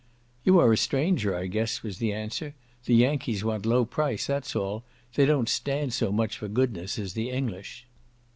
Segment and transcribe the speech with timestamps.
[0.43, 2.55] "You are a stranger, I guess," was the answer.
[2.85, 7.13] "The Yankees want low price, that's all; they don't stand so much for goodness as
[7.13, 7.85] the English."